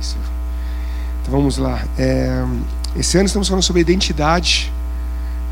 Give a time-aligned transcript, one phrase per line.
[0.00, 0.16] Isso.
[1.20, 1.84] Então vamos lá.
[1.98, 2.44] É,
[2.96, 4.72] esse ano estamos falando sobre identidade.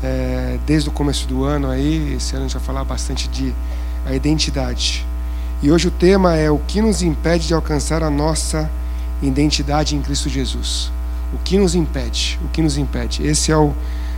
[0.03, 3.53] É, desde o começo do ano aí, esse ano a gente vai falar bastante de
[4.05, 5.05] a identidade.
[5.61, 8.69] E hoje o tema é o que nos impede de alcançar a nossa
[9.21, 10.91] identidade em Cristo Jesus.
[11.33, 12.39] O que nos impede?
[12.43, 13.25] O que nos impede?
[13.25, 13.73] Esse é o,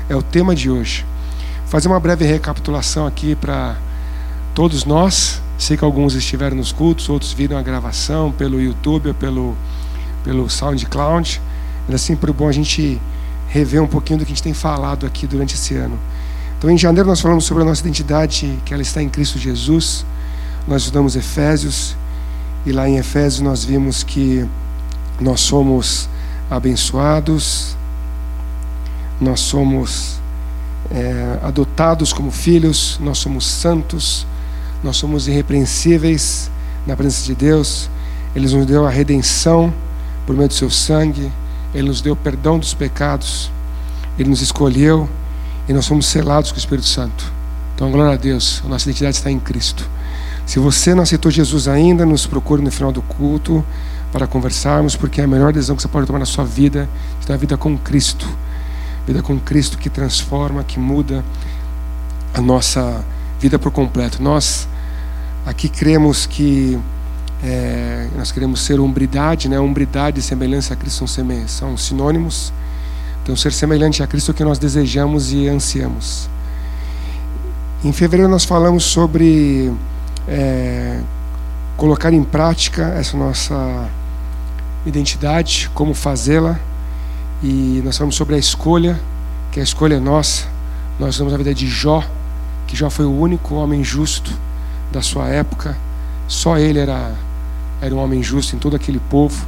[0.10, 1.06] é o tema de hoje.
[1.62, 3.78] Vou fazer uma breve recapitulação aqui para
[4.54, 5.42] todos nós.
[5.58, 9.56] Sei que alguns estiveram nos cultos, outros viram a gravação pelo YouTube ou pelo,
[10.30, 11.42] pelo SoundCloud.
[11.88, 13.02] Mas é sempre bom a gente
[13.48, 15.98] rever um pouquinho do que a gente tem falado aqui durante esse ano.
[16.56, 20.06] Então, em janeiro, nós falamos sobre a nossa identidade, que ela está em Cristo Jesus.
[20.68, 21.96] Nós estudamos Efésios,
[22.64, 24.46] e lá em Efésios nós vimos que
[25.20, 26.08] nós somos
[26.52, 27.76] abençoados,
[29.20, 30.20] nós somos
[30.92, 34.28] é, adotados como filhos, nós somos santos,
[34.84, 36.52] nós somos irrepreensíveis
[36.86, 37.90] na presença de Deus.
[38.36, 39.74] Ele nos deu a redenção
[40.30, 41.32] por meio do seu sangue,
[41.74, 43.50] ele nos deu perdão dos pecados,
[44.16, 45.10] Ele nos escolheu
[45.68, 47.34] e nós somos selados com o Espírito Santo.
[47.74, 49.90] Então, glória a Deus, a nossa identidade está em Cristo.
[50.46, 53.66] Se você não aceitou Jesus ainda, nos procure no final do culto
[54.12, 56.88] para conversarmos, porque é a melhor decisão que você pode tomar na sua vida,
[57.28, 58.30] é a vida com Cristo.
[59.08, 61.26] Vida com Cristo que transforma, que muda
[62.36, 63.04] a nossa
[63.40, 64.22] vida por completo.
[64.22, 64.68] Nós
[65.44, 66.80] aqui cremos que
[67.44, 69.60] é, nós queremos ser umbridade, né?
[69.60, 72.52] Umbridade e semelhança a Cristo são, são sinônimos.
[73.24, 76.30] Então, ser semelhante a Cristo é o que nós desejamos e ansiamos.
[77.84, 79.72] Em fevereiro, nós falamos sobre
[80.28, 81.00] é,
[81.78, 83.88] colocar em prática essa nossa
[84.86, 86.60] identidade, como fazê-la.
[87.42, 89.00] E nós falamos sobre a escolha,
[89.52, 90.46] que a escolha é nossa.
[91.00, 92.04] Nós estamos na vida de Jó,
[92.68, 94.34] que Jó foi o único homem justo
[94.92, 95.78] da sua época.
[96.28, 97.14] Só ele era
[97.82, 99.46] era um homem justo em todo aquele povo.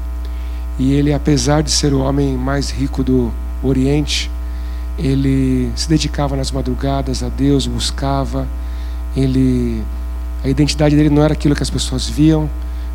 [0.80, 4.32] E ele, apesar de ser o homem mais rico do Oriente,
[4.98, 8.48] ele se dedicava nas madrugadas a Deus, buscava.
[9.16, 9.84] Ele,
[10.44, 12.50] a identidade dele não era aquilo que as pessoas viam,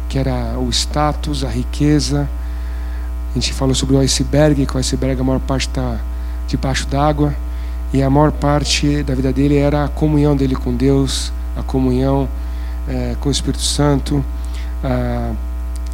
[0.08, 2.28] que era o status, a riqueza.
[3.30, 6.00] A gente falou sobre o iceberg, que o iceberg a maior parte está
[6.48, 7.34] debaixo d'água.
[7.92, 12.28] E a maior parte da vida dele era a comunhão dele com Deus, a comunhão
[12.88, 14.24] é, com o Espírito Santo
[14.82, 15.32] a,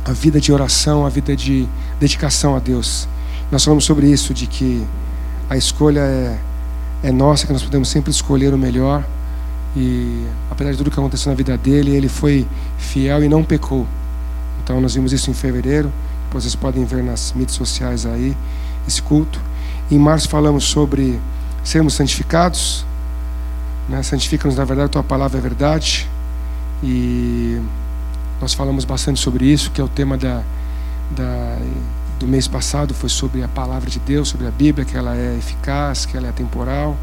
[0.04, 1.68] a vida de oração, a vida de
[2.00, 3.08] dedicação a Deus.
[3.50, 4.86] Nós falamos sobre isso, de que
[5.48, 6.38] a escolha é,
[7.02, 9.04] é nossa, que nós podemos sempre escolher o melhor.
[9.76, 12.46] E apesar de tudo que aconteceu na vida dele, ele foi
[12.78, 13.86] fiel e não pecou.
[14.62, 15.92] Então nós vimos isso em fevereiro.
[16.24, 18.36] Depois vocês podem ver nas mídias sociais aí
[18.86, 19.40] esse culto.
[19.90, 21.20] Em março falamos sobre
[21.62, 22.84] sermos santificados.
[23.88, 24.02] Né?
[24.02, 26.08] Santifica-nos, na verdade, tua palavra é verdade.
[26.82, 27.60] E
[28.42, 30.42] nós falamos bastante sobre isso, que é o tema da,
[31.12, 31.58] da,
[32.18, 35.36] do mês passado, foi sobre a palavra de Deus, sobre a Bíblia, que ela é
[35.38, 36.96] eficaz, que ela é temporal.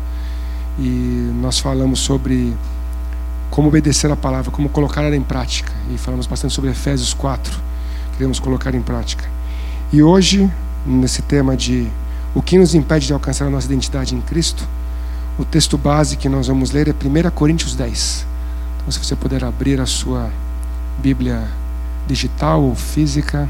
[0.77, 2.53] E nós falamos sobre
[3.49, 5.71] como obedecer a palavra, como colocar ela em prática.
[5.93, 7.57] E falamos bastante sobre Efésios 4,
[8.17, 9.23] queremos colocar em prática.
[9.93, 10.51] E hoje,
[10.85, 11.87] nesse tema de
[12.35, 14.67] o que nos impede de alcançar a nossa identidade em Cristo,
[15.37, 18.25] o texto base que nós vamos ler é 1 Coríntios 10.
[18.75, 20.29] Então, se você puder abrir a sua
[20.99, 21.47] Bíblia
[22.05, 23.49] digital ou física.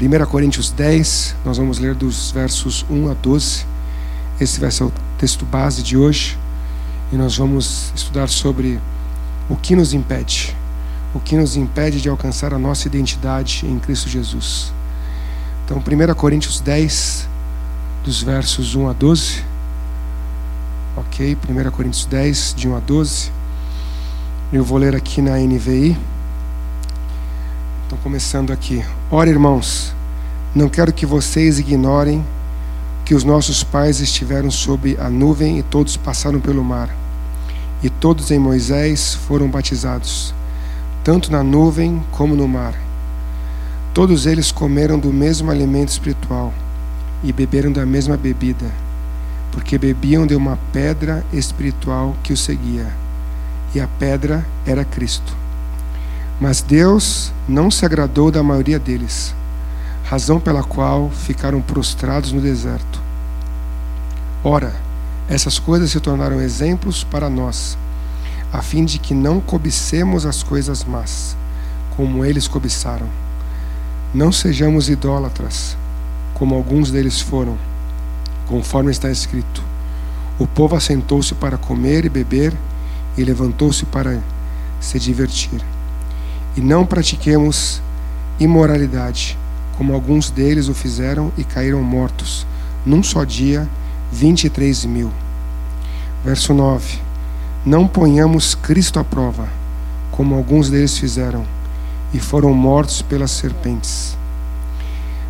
[0.00, 3.64] 1 Coríntios 10, nós vamos ler dos versos 1 a 12.
[4.38, 6.38] Esse vai ser o texto base de hoje.
[7.10, 8.78] E nós vamos estudar sobre
[9.48, 10.54] o que nos impede.
[11.14, 14.72] O que nos impede de alcançar a nossa identidade em Cristo Jesus.
[15.64, 17.28] Então, 1 Coríntios 10,
[18.04, 19.42] dos versos 1 a 12.
[20.96, 23.39] Ok, 1 Coríntios 10, de 1 a 12.
[24.52, 25.96] Eu vou ler aqui na NVI.
[27.84, 28.84] Estou começando aqui.
[29.08, 29.94] Ora, irmãos,
[30.52, 32.26] não quero que vocês ignorem
[33.04, 36.90] que os nossos pais estiveram sob a nuvem e todos passaram pelo mar.
[37.80, 40.34] E todos em Moisés foram batizados,
[41.04, 42.74] tanto na nuvem como no mar.
[43.94, 46.52] Todos eles comeram do mesmo alimento espiritual
[47.22, 48.66] e beberam da mesma bebida,
[49.52, 52.99] porque bebiam de uma pedra espiritual que os seguia
[53.74, 55.36] e a pedra era Cristo.
[56.40, 59.34] Mas Deus não se agradou da maioria deles,
[60.04, 63.00] razão pela qual ficaram prostrados no deserto.
[64.42, 64.74] Ora,
[65.28, 67.76] essas coisas se tornaram exemplos para nós,
[68.52, 71.36] a fim de que não cobicemos as coisas más,
[71.96, 73.06] como eles cobiçaram.
[74.12, 75.76] Não sejamos idólatras,
[76.34, 77.56] como alguns deles foram,
[78.48, 79.62] conforme está escrito.
[80.38, 82.56] O povo assentou-se para comer e beber
[83.20, 84.22] e levantou-se para
[84.80, 85.60] se divertir.
[86.56, 87.82] E não pratiquemos
[88.38, 89.38] imoralidade,
[89.76, 92.46] como alguns deles o fizeram e caíram mortos,
[92.84, 93.68] num só dia,
[94.10, 95.10] 23 mil.
[96.24, 96.98] Verso 9:
[97.64, 99.46] Não ponhamos Cristo à prova,
[100.10, 101.44] como alguns deles fizeram,
[102.14, 104.16] e foram mortos pelas serpentes.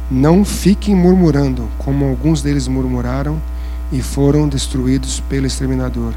[0.08, 3.40] Não fiquem murmurando, como alguns deles murmuraram
[3.92, 6.14] e foram destruídos pelo exterminador.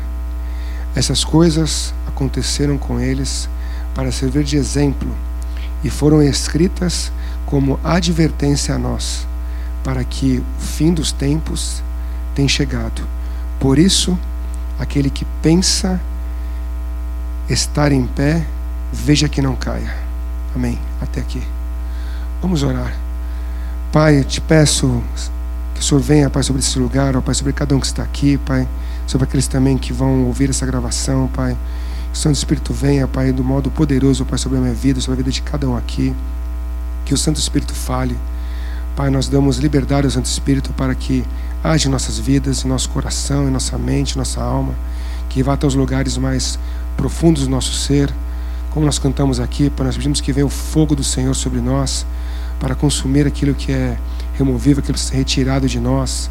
[0.95, 3.49] Essas coisas aconteceram com eles
[3.95, 5.09] para servir de exemplo
[5.83, 7.11] e foram escritas
[7.45, 9.27] como advertência a nós,
[9.83, 11.83] para que o fim dos tempos
[12.33, 13.01] tenha chegado.
[13.59, 14.17] Por isso,
[14.79, 15.99] aquele que pensa
[17.49, 18.45] estar em pé,
[18.91, 19.93] veja que não caia.
[20.55, 20.79] Amém.
[21.01, 21.41] Até aqui.
[22.41, 22.93] Vamos orar.
[23.91, 25.03] Pai, eu te peço
[25.73, 28.03] que o Senhor venha, Pai, sobre esse lugar, ó Pai, sobre cada um que está
[28.03, 28.67] aqui, Pai,
[29.07, 31.57] sobre aqueles também que vão ouvir essa gravação, Pai.
[32.11, 35.13] Que o Santo Espírito venha, Pai, do modo poderoso, Pai, sobre a minha vida, sobre
[35.13, 36.13] a vida de cada um aqui.
[37.05, 38.17] Que o Santo Espírito fale.
[38.95, 41.25] Pai, nós damos liberdade ao Santo Espírito para que
[41.63, 44.75] age em nossas vidas, em nosso coração, em nossa mente, em nossa alma,
[45.29, 46.59] que vá até os lugares mais
[46.95, 48.13] profundos do nosso ser.
[48.69, 52.05] Como nós cantamos aqui, Pai, nós pedimos que venha o fogo do Senhor sobre nós
[52.59, 53.97] para consumir aquilo que é
[54.35, 56.29] removível, aquilo que ser retirado de nós.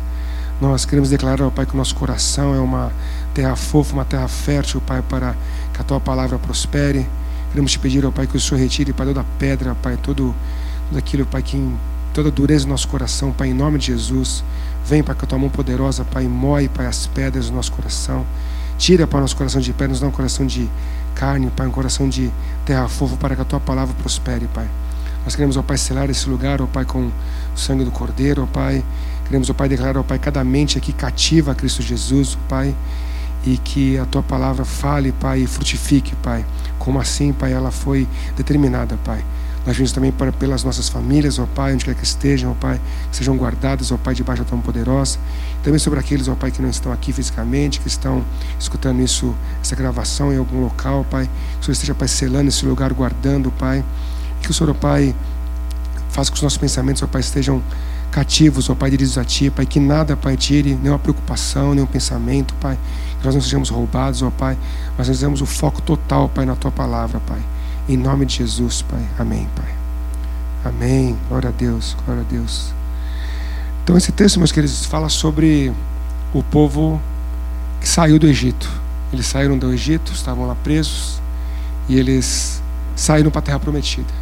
[0.63, 2.93] Nós queremos declarar, ó Pai, que o nosso coração é uma
[3.35, 5.35] terra fofa, uma terra fértil, Pai, para
[5.75, 7.05] que a Tua palavra prospere.
[7.51, 10.33] Queremos te pedir, ó Pai, que o Senhor retire, Pai, toda pedra, Pai, todo,
[10.87, 11.77] tudo aquilo, Pai, que
[12.15, 14.45] toda a dureza do nosso coração, Pai, em nome de Jesus.
[14.87, 18.25] Vem, Pai, com a Tua mão poderosa, Pai, moe, Pai, as pedras do nosso coração.
[18.79, 20.71] Tira, Pai, nosso coração de pedra, nos dá um coração de
[21.17, 22.31] carne, Pai, um coração de
[22.65, 24.69] terra fofa, para que a Tua palavra prospere, Pai.
[25.25, 27.13] Nós queremos, ó Pai, selar esse lugar, ó Pai, com o
[27.57, 28.85] sangue do Cordeiro, ó Pai.
[29.25, 32.75] Queremos, ó Pai, declarar, ó Pai, cada mente aqui cativa a Cristo Jesus, ó Pai.
[33.45, 36.45] E que a Tua palavra fale, Pai, e frutifique, Pai.
[36.79, 39.25] Como assim, Pai, ela foi determinada, Pai.
[39.65, 42.81] Nós vimos também para, pelas nossas famílias, ó Pai, onde quer que estejam, ó Pai,
[43.11, 45.19] que sejam guardadas, ó Pai, debaixo da Tua poderosa.
[45.63, 48.25] Também sobre aqueles, ó Pai, que não estão aqui fisicamente, que estão
[48.59, 51.31] escutando isso, essa gravação em algum local, Pai.
[51.55, 53.85] Que o Senhor esteja, Pai, selando esse lugar, guardando, Pai.
[54.43, 55.15] Que o Senhor, ó Pai,
[56.11, 57.63] faça com que os nossos pensamentos, ó Pai, estejam
[58.13, 62.55] cativos, ó Pai, dirigidos a Ti, Pai, que nada, Pai, tire nenhuma preocupação, nenhum pensamento,
[62.61, 62.79] Pai,
[63.19, 64.57] que nós não sejamos roubados, ó Pai,
[64.97, 67.41] mas nós temos o foco total, Pai, na Tua palavra, Pai.
[67.89, 69.03] Em nome de Jesus, Pai.
[69.19, 69.75] Amém, Pai.
[70.65, 71.17] Amém.
[71.29, 72.73] Glória a Deus, glória a Deus.
[73.83, 75.73] Então, esse texto, meus queridos, fala sobre
[76.33, 77.01] o povo
[77.81, 78.71] que saiu do Egito.
[79.13, 81.21] Eles saíram do Egito, estavam lá presos,
[81.89, 82.63] e eles
[82.95, 84.13] saíram para a terra prometida.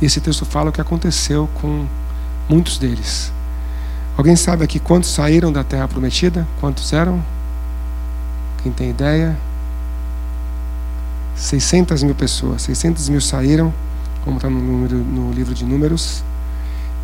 [0.00, 1.86] E esse texto fala o que aconteceu com
[2.50, 3.32] muitos deles.
[4.16, 6.46] Alguém sabe aqui quantos saíram da terra prometida?
[6.60, 7.22] Quantos eram?
[8.62, 9.38] Quem tem ideia?
[11.36, 12.62] 600 mil pessoas.
[12.62, 13.72] 600 mil saíram,
[14.24, 16.24] como está no, no livro de Números.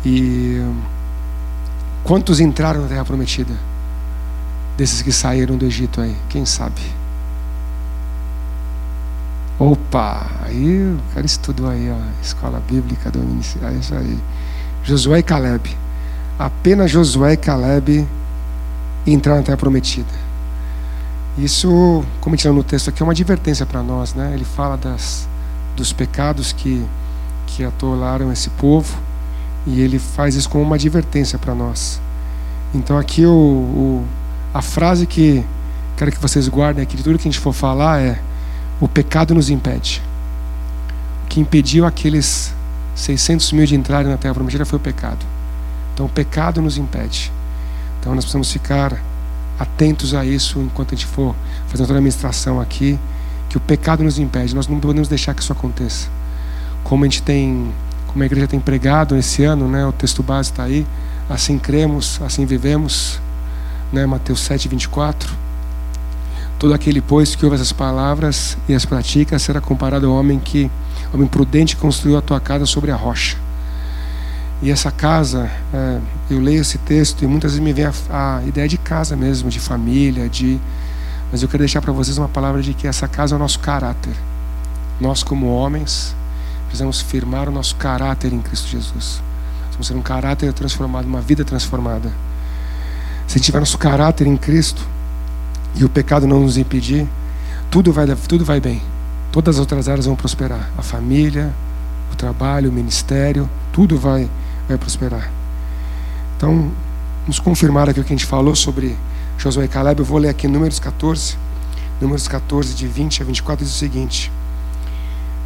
[0.05, 0.61] E
[2.03, 3.55] quantos entraram na terra prometida?
[4.75, 6.15] Desses que saíram do Egito aí?
[6.29, 6.81] Quem sabe?
[9.57, 14.19] Opa, aí o cara estudou aí, ó, escola bíblica do é isso aí.
[14.87, 15.77] Josué e Caleb.
[16.39, 18.07] Apenas Josué e Caleb
[19.05, 20.07] entraram na terra prometida.
[21.37, 24.31] Isso, como a gente no texto aqui, é uma advertência para nós, né?
[24.33, 25.27] Ele fala das,
[25.75, 26.85] dos pecados que,
[27.47, 28.97] que atolaram esse povo
[29.65, 31.99] e ele faz isso como uma advertência para nós.
[32.73, 34.05] Então aqui o, o,
[34.53, 35.43] a frase que
[35.97, 38.21] quero que vocês guardem aqui de tudo que a gente for falar é
[38.79, 40.01] o pecado nos impede.
[41.25, 42.55] O que impediu aqueles
[42.97, 45.23] 600 mil de entrarem na terra prometida foi o pecado.
[45.93, 47.31] Então o pecado nos impede.
[47.99, 48.99] Então nós precisamos ficar
[49.59, 51.35] atentos a isso enquanto a gente for
[51.67, 52.99] fazendo toda a administração aqui,
[53.49, 54.55] que o pecado nos impede.
[54.55, 56.09] Nós não podemos deixar que isso aconteça.
[56.83, 57.71] Como a gente tem,
[58.07, 59.85] como a igreja tem pregado esse ano, né?
[59.85, 60.85] O texto base está aí.
[61.29, 63.21] Assim cremos, assim vivemos,
[63.93, 64.05] né?
[64.05, 65.46] Mateus 7, 24
[66.59, 70.71] Todo aquele, pois, que ouve essas palavras e as pratica será comparado ao homem que,
[71.13, 73.37] homem prudente, construiu a tua casa sobre a rocha.
[74.61, 75.99] E essa casa, é,
[76.31, 79.49] eu leio esse texto e muitas vezes me vem a, a, ideia de casa mesmo,
[79.49, 80.59] de família, de.
[81.31, 83.59] Mas eu quero deixar para vocês uma palavra de que essa casa é o nosso
[83.59, 84.13] caráter.
[84.99, 86.15] Nós, como homens,
[86.65, 89.21] precisamos firmar o nosso caráter em Cristo Jesus.
[89.59, 92.11] Precisamos ser um caráter transformado, uma vida transformada.
[93.27, 94.81] Se tiver nosso caráter em Cristo,
[95.77, 97.07] e o pecado não nos impedir,
[97.69, 98.81] tudo vai, tudo vai bem.
[99.31, 100.69] Todas as outras áreas vão prosperar.
[100.77, 101.53] A família,
[102.11, 104.29] o trabalho, o ministério, tudo vai,
[104.67, 105.31] vai prosperar.
[106.35, 106.71] Então,
[107.21, 108.97] vamos confirmar aqui o que a gente falou sobre
[109.37, 109.99] Josué e Caleb.
[109.99, 111.37] Eu vou ler aqui Números 14.
[112.01, 114.31] Números 14, de 20 a 24, diz o seguinte.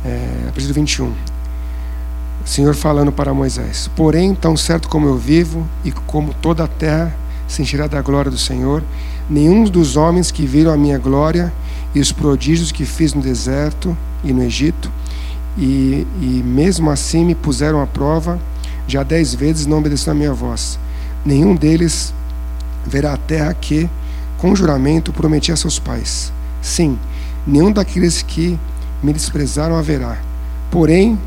[0.06, 1.08] É, a partir do 21.
[1.08, 6.68] O Senhor falando para Moisés: Porém, tão certo como eu vivo e como toda a
[6.68, 7.14] terra
[7.52, 8.82] se encherá da glória do Senhor,
[9.30, 11.52] nenhum dos homens que viram a minha glória
[11.94, 14.90] e os prodígios que fiz no deserto e no Egito,
[15.58, 18.40] e, e mesmo assim me puseram à prova,
[18.88, 20.80] já dez vezes não obedeceram a minha voz.
[21.26, 22.14] Nenhum deles
[22.88, 23.90] verá a terra que,
[24.38, 26.32] com juramento, prometi a seus pais.
[26.62, 26.98] Sim,
[27.46, 28.58] nenhum daqueles que
[29.04, 30.18] me desprezaram haverá.
[30.72, 31.20] Porém,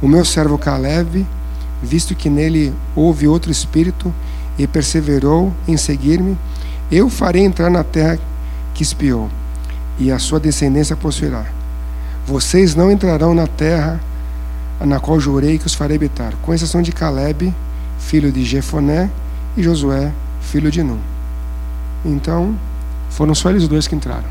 [0.00, 1.26] o meu servo Caleb,
[1.82, 4.14] visto que nele houve outro espírito
[4.58, 6.36] e perseverou em seguir-me,
[6.90, 8.18] eu farei entrar na terra
[8.74, 9.30] que espiou,
[9.98, 11.44] e a sua descendência possuirá.
[12.26, 14.00] Vocês não entrarão na terra
[14.80, 17.54] na qual jurei que os farei habitar, com exceção de Caleb,
[17.98, 19.10] filho de Jefoné,
[19.56, 20.98] e Josué, filho de Nun.
[22.04, 22.56] Então,
[23.10, 24.28] foram só eles dois que entraram.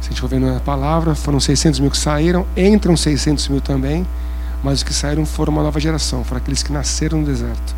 [0.00, 3.60] Se a gente for vendo na palavra, foram 600 mil que saíram, entram 600 mil
[3.60, 4.06] também,
[4.62, 7.74] mas os que saíram foram uma nova geração, foram aqueles que nasceram no deserto.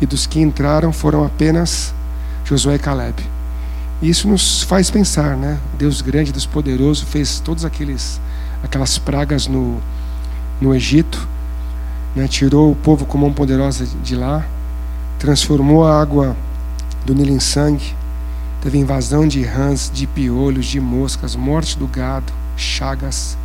[0.00, 1.94] E dos que entraram foram apenas
[2.44, 3.22] Josué e Caleb.
[4.00, 5.58] E isso nos faz pensar, né?
[5.78, 8.20] Deus grande, Deus poderoso, fez todos aqueles
[8.62, 9.80] aquelas pragas no
[10.60, 11.26] no Egito,
[12.14, 12.28] né?
[12.28, 14.46] tirou o povo com mão poderosa de lá,
[15.18, 16.36] transformou a água
[17.04, 17.94] do Nilo em sangue,
[18.60, 23.36] teve invasão de rãs, de piolhos, de moscas, morte do gado, chagas,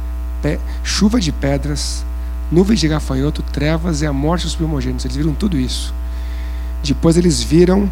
[0.42, 2.06] pé, chuva de pedras,
[2.52, 5.06] nuvens de gafanhoto, trevas e a morte dos primogênitos.
[5.06, 5.94] Eles viram tudo isso.
[6.88, 7.90] Depois eles viram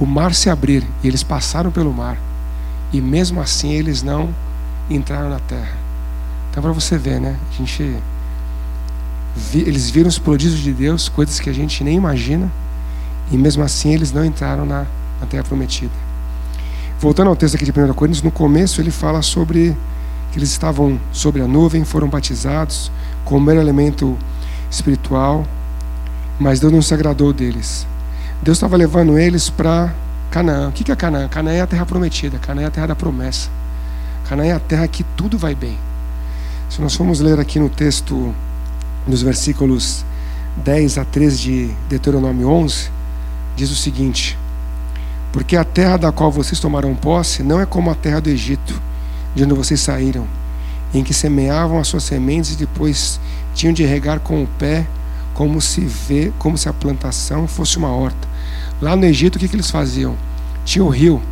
[0.00, 2.18] o mar se abrir e eles passaram pelo mar.
[2.92, 4.34] E mesmo assim eles não
[4.88, 5.76] entraram na terra.
[6.50, 7.36] Então para você ver, né?
[7.50, 7.96] A gente
[9.52, 12.50] eles viram os prodígios de Deus, coisas que a gente nem imagina,
[13.32, 14.86] e mesmo assim eles não entraram na,
[15.20, 15.92] na terra prometida.
[17.00, 19.76] Voltando ao texto aqui de 1 Coríntios, no começo ele fala sobre
[20.30, 22.90] que eles estavam sobre a nuvem, foram batizados
[23.24, 24.16] como era elemento
[24.70, 25.44] espiritual,
[26.38, 27.86] mas Deus não se agradou deles.
[28.44, 29.90] Deus estava levando eles para
[30.30, 30.68] Canaã.
[30.68, 31.26] O que é Canaã?
[31.28, 33.48] Canaã é a terra prometida, Canaã é a terra da promessa.
[34.28, 35.78] Canaã é a terra que tudo vai bem.
[36.68, 38.34] Se nós formos ler aqui no texto
[39.06, 40.04] nos versículos
[40.58, 42.90] 10 a 13 de Deuteronômio 11,
[43.56, 44.38] diz o seguinte:
[45.32, 48.78] Porque a terra da qual vocês tomaram posse não é como a terra do Egito,
[49.34, 50.26] de onde vocês saíram,
[50.92, 53.18] em que semeavam as suas sementes e depois
[53.54, 54.86] tinham de regar com o pé,
[55.32, 58.33] como se vê, como se a plantação fosse uma horta.
[58.84, 60.14] Lá no Egito, o que, que eles faziam?
[60.62, 61.22] Tinha o rio,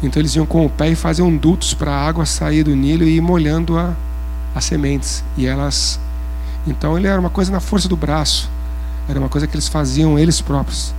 [0.00, 3.02] então eles iam com o pé e faziam dutos para a água sair do Nilo
[3.02, 3.96] e ir molhando a,
[4.54, 5.98] as sementes, e elas
[6.64, 8.48] então ele era uma coisa na força do braço,
[9.08, 10.94] era uma coisa que eles faziam eles próprios.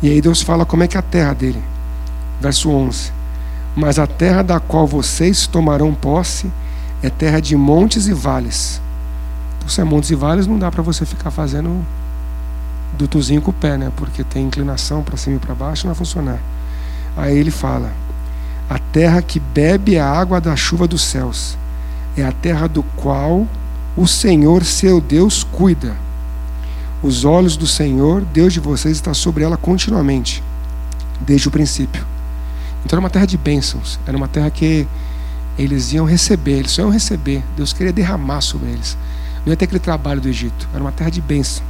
[0.00, 1.60] E aí Deus fala como é que é a terra dele.
[2.40, 3.10] Verso 11:
[3.74, 6.48] Mas a terra da qual vocês tomarão posse
[7.02, 8.80] é terra de montes e vales.
[9.56, 11.84] Então, se é montes e vales, não dá para você ficar fazendo
[12.96, 13.92] dutozinho com o pé, né?
[13.96, 16.38] Porque tem inclinação para cima e para baixo, não vai funcionar.
[17.16, 17.92] Aí ele fala:
[18.68, 21.56] A terra que bebe a água da chuva dos céus
[22.16, 23.46] é a terra do qual
[23.96, 25.96] o Senhor, seu Deus, cuida.
[27.02, 30.42] Os olhos do Senhor, Deus de vocês, está sobre ela continuamente,
[31.20, 32.04] desde o princípio.
[32.84, 34.86] Então era uma terra de bênçãos, era uma terra que
[35.58, 37.42] eles iam receber, eles só iam receber.
[37.56, 38.96] Deus queria derramar sobre eles.
[39.44, 41.64] Não ia ter aquele trabalho do Egito, era uma terra de bênção.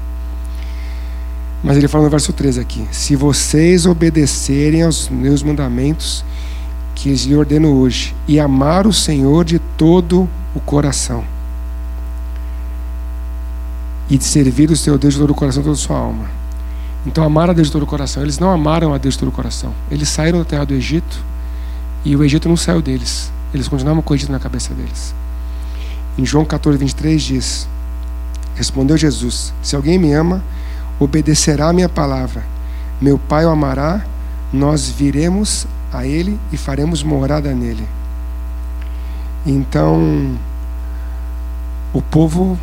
[1.63, 6.25] Mas ele fala no verso 13 aqui: Se vocês obedecerem aos meus mandamentos,
[6.95, 11.25] que lhe ordeno hoje, e amar o Senhor de todo o coração
[14.11, 16.25] e de servir o seu Deus de todo o coração, toda a sua alma.
[17.07, 18.23] Então, amar a Deus de todo o coração.
[18.23, 19.73] Eles não amaram a Deus de todo o coração.
[19.91, 21.25] Eles saíram da terra do Egito
[22.05, 23.31] e o Egito não saiu deles.
[23.53, 25.15] Eles continuavam com o Egito na cabeça deles.
[26.17, 27.69] Em João 14, 23 diz:
[28.55, 30.43] Respondeu Jesus: Se alguém me ama,
[30.99, 32.45] obedecerá a minha palavra.
[33.01, 34.05] Meu Pai o amará,
[34.53, 37.87] nós viremos a ele e faremos morada nele.
[39.47, 40.37] Então,
[41.93, 42.59] o povo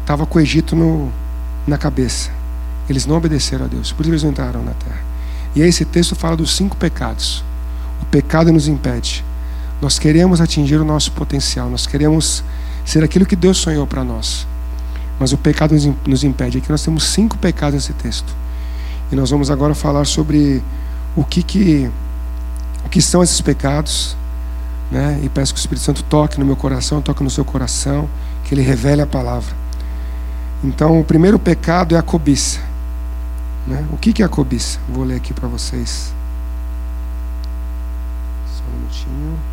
[0.00, 1.10] estava com o Egito no,
[1.66, 2.30] na cabeça.
[2.88, 5.00] Eles não obedeceram a Deus, por isso eles não entraram na terra.
[5.54, 7.44] E aí esse texto fala dos cinco pecados.
[8.00, 9.24] O pecado nos impede.
[9.80, 12.44] Nós queremos atingir o nosso potencial, nós queremos
[12.84, 14.46] ser aquilo que Deus sonhou para nós.
[15.18, 15.74] Mas o pecado
[16.06, 16.58] nos impede.
[16.58, 18.34] Aqui nós temos cinco pecados nesse texto.
[19.10, 20.62] E nós vamos agora falar sobre
[21.14, 21.90] o que, que,
[22.84, 24.16] o que são esses pecados.
[24.90, 25.20] Né?
[25.22, 28.08] E peço que o Espírito Santo toque no meu coração, toque no seu coração,
[28.44, 29.54] que ele revele a palavra.
[30.64, 32.60] Então, o primeiro pecado é a cobiça.
[33.66, 33.86] Né?
[33.92, 34.78] O que é a cobiça?
[34.88, 36.12] Vou ler aqui para vocês.
[38.46, 39.51] Só um minutinho.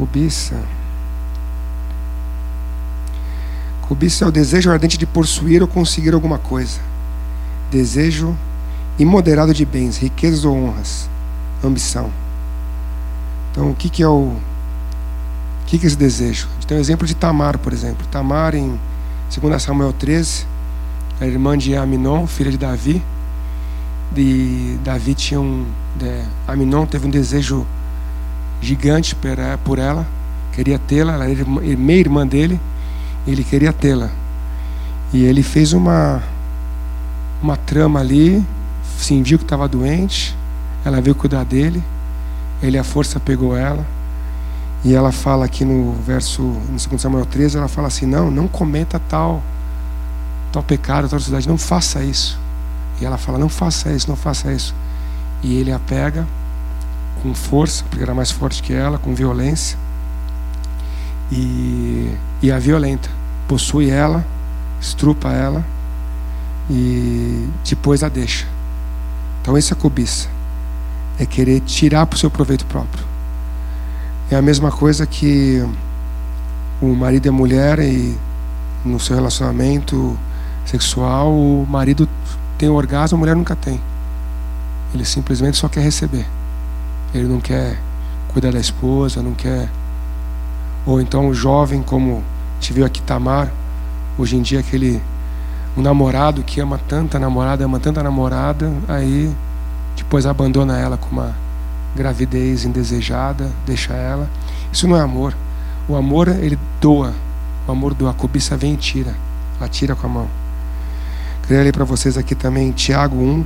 [0.00, 0.56] Cobiça.
[3.82, 6.80] Cobiça é o desejo ardente de possuir ou conseguir alguma coisa.
[7.70, 8.34] Desejo
[8.98, 11.10] imoderado de bens, riquezas ou honras.
[11.62, 12.10] Ambição.
[13.52, 14.32] Então o que, que é o.
[14.32, 16.48] O que, que é esse desejo?
[16.48, 18.06] A gente tem o um exemplo de Tamar, por exemplo.
[18.10, 18.80] Tamar, em
[19.38, 20.46] 2 Samuel 13,
[21.20, 23.02] a irmã de Aminon, filha de Davi.
[24.10, 25.66] De Davi tinha um.
[25.94, 27.66] De, Aminon teve um desejo
[28.60, 29.16] gigante
[29.64, 30.06] por ela,
[30.52, 32.60] queria tê-la, ela era meia irmã dele,
[33.26, 34.10] ele queria tê-la.
[35.12, 36.22] E ele fez uma
[37.42, 38.44] uma trama ali,
[38.98, 40.36] fingiu que estava doente,
[40.84, 41.82] ela veio cuidar dele,
[42.62, 43.84] ele a força pegou ela.
[44.82, 48.48] E ela fala aqui no verso, no 2 Samuel 13, ela fala assim: Não, não
[48.48, 49.42] cometa tal,
[50.50, 52.38] tal pecado, tal cidade, não faça isso.
[53.00, 54.74] E ela fala: Não faça isso, não faça isso.
[55.42, 56.26] E ele a pega
[57.22, 59.78] com força, porque era mais forte que ela, com violência.
[61.30, 62.12] E,
[62.42, 63.08] e a violenta.
[63.46, 64.24] Possui ela,
[64.80, 65.64] estrupa ela
[66.68, 68.46] e depois a deixa.
[69.42, 70.28] Então, isso é cobiça.
[71.18, 73.04] É querer tirar para o seu proveito próprio.
[74.30, 75.64] É a mesma coisa que
[76.80, 78.16] o marido e a mulher e
[78.84, 80.18] no seu relacionamento
[80.64, 82.08] sexual, o marido
[82.56, 83.80] tem orgasmo, a mulher nunca tem.
[84.94, 86.26] Ele simplesmente só quer receber.
[87.14, 87.78] Ele não quer
[88.28, 89.68] cuidar da esposa, não quer.
[90.86, 92.22] Ou então o jovem, como
[92.60, 93.50] te viu aqui Tamar,
[94.16, 95.02] hoje em dia aquele
[95.76, 99.32] um namorado que ama tanta namorada, ama tanta namorada, aí
[99.96, 101.34] depois abandona ela com uma
[101.94, 104.28] gravidez indesejada, deixa ela.
[104.72, 105.36] Isso não é amor.
[105.88, 107.12] O amor ele doa.
[107.66, 108.10] O amor doa.
[108.10, 109.14] A cobiça vem e tira.
[109.58, 110.28] Ela tira com a mão.
[111.42, 113.44] Queria ler para vocês aqui também Tiago 1,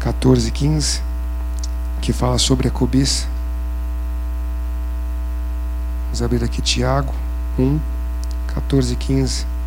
[0.00, 1.07] 14 e 15
[2.00, 3.26] que fala sobre a cobiça.
[6.06, 7.12] Vamos abrir aqui Tiago
[7.58, 7.78] 1,
[8.54, 9.58] 14 e 15.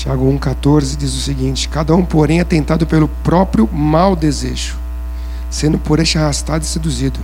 [0.00, 4.78] Tiago 1,14 diz o seguinte: Cada um, porém, é tentado pelo próprio mau desejo,
[5.50, 7.20] sendo por este arrastado e seduzido.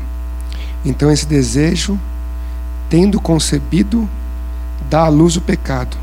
[0.84, 1.98] Então, esse desejo,
[2.90, 4.06] tendo concebido,
[4.88, 5.96] dá à luz o pecado,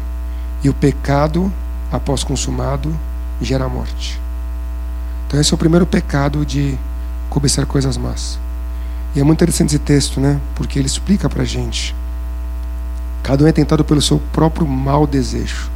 [0.63, 1.51] e o pecado,
[1.91, 2.93] após consumado,
[3.41, 4.19] gera morte.
[5.27, 6.77] Então, esse é o primeiro pecado de
[7.29, 8.39] cobiçar coisas más.
[9.15, 10.39] E é muito interessante esse texto, né?
[10.55, 11.95] Porque ele explica para gente.
[13.21, 15.69] Cada um é tentado pelo seu próprio mau desejo.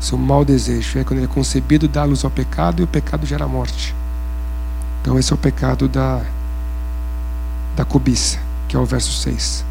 [0.00, 0.98] Seu mau desejo.
[0.98, 3.94] É quando ele é concebido, dá luz ao pecado e o pecado gera morte.
[5.00, 6.22] Então, esse é o pecado da,
[7.76, 9.64] da cobiça, que é o verso 6.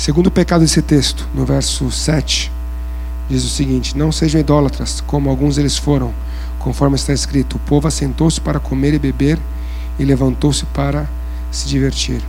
[0.00, 2.50] Segundo pecado desse texto, no verso 7,
[3.28, 6.14] diz o seguinte: Não sejam idólatras, como alguns deles foram,
[6.58, 9.38] conforme está escrito: O povo assentou-se para comer e beber
[9.98, 11.06] e levantou-se para
[11.52, 12.22] se divertir.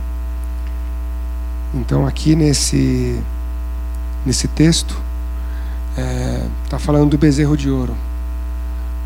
[1.72, 3.18] Então, aqui nesse,
[4.26, 4.94] nesse texto,
[5.92, 7.96] está é, tá falando do bezerro de ouro.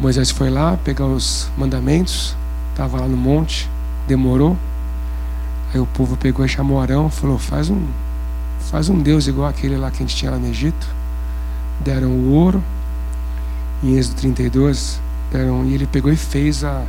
[0.00, 2.36] Moisés foi lá pegar os mandamentos,
[2.72, 3.70] estava lá no monte,
[4.08, 4.56] demorou.
[5.72, 7.86] Aí o povo pegou e chamou Arão, falou: Faz um
[8.70, 10.86] Faz um Deus igual aquele lá que a gente tinha lá no Egito.
[11.84, 12.62] Deram o ouro.
[13.82, 15.00] Em Êxodo 32,
[15.30, 16.84] deram, e ele pegou e fez a.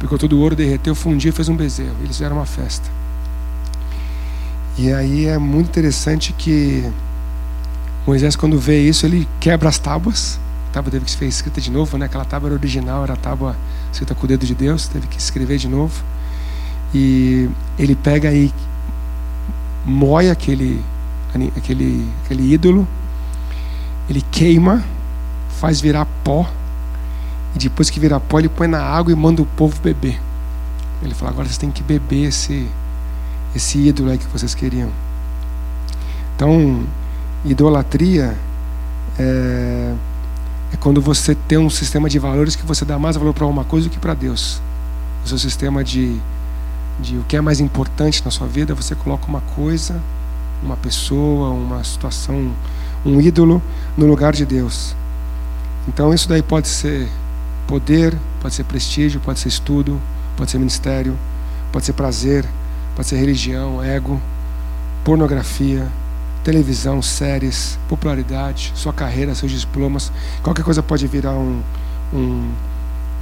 [0.00, 1.94] Pegou todo o ouro, derreteu, fundiu e fez um bezerro.
[2.00, 2.90] Eles fizeram uma festa.
[4.76, 6.84] E aí é muito interessante que
[8.06, 10.38] Moisés, quando vê isso, ele quebra as tábuas.
[10.68, 12.06] A tábua teve que ser escrita de novo, né?
[12.06, 13.56] Aquela tábua era original, era a tábua
[13.92, 16.02] escrita com o dedo de Deus, teve que escrever de novo.
[16.92, 18.52] E ele pega e
[19.84, 20.82] moe aquele,
[21.56, 22.86] aquele, aquele ídolo,
[24.08, 24.82] ele queima,
[25.48, 26.48] faz virar pó,
[27.54, 30.20] e depois que virar pó, ele põe na água e manda o povo beber.
[31.02, 32.66] Ele fala: agora vocês têm que beber esse,
[33.54, 34.90] esse ídolo aí que vocês queriam.
[36.34, 36.84] Então,
[37.44, 38.36] idolatria
[39.18, 39.94] é,
[40.72, 43.64] é quando você tem um sistema de valores que você dá mais valor para uma
[43.64, 44.60] coisa do que para Deus.
[45.24, 46.20] O seu sistema de
[47.00, 50.00] de o que é mais importante na sua vida, você coloca uma coisa,
[50.62, 52.52] uma pessoa, uma situação,
[53.04, 53.62] um ídolo
[53.96, 54.94] no lugar de Deus.
[55.88, 57.08] Então isso daí pode ser
[57.66, 60.00] poder, pode ser prestígio, pode ser estudo,
[60.36, 61.16] pode ser ministério,
[61.72, 62.46] pode ser prazer,
[62.94, 64.20] pode ser religião, ego,
[65.04, 65.86] pornografia,
[66.42, 71.62] televisão, séries, popularidade, sua carreira, seus diplomas, qualquer coisa pode virar um,
[72.12, 72.50] um,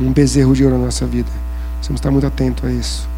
[0.00, 1.30] um bezerro de ouro na nossa vida.
[1.88, 3.11] Não está muito atento a isso.